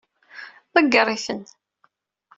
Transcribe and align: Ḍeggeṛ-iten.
Ḍeggeṛ-iten. 0.73 1.41